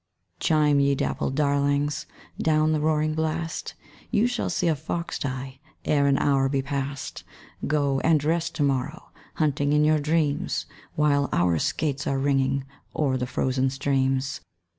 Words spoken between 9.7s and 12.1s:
in your dreams, While our skates